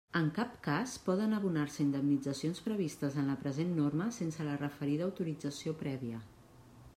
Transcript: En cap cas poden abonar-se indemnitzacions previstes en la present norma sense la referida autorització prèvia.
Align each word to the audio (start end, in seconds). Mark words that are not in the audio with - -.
En 0.17 0.27
cap 0.35 0.53
cas 0.67 0.93
poden 1.09 1.35
abonar-se 1.39 1.83
indemnitzacions 1.83 2.61
previstes 2.69 3.19
en 3.25 3.29
la 3.33 3.37
present 3.45 3.77
norma 3.81 4.09
sense 4.17 4.49
la 4.49 4.57
referida 4.63 5.07
autorització 5.11 5.77
prèvia. 5.85 6.25